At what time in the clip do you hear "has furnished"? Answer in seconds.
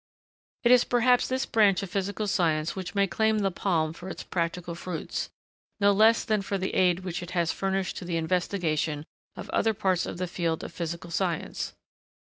7.37-7.97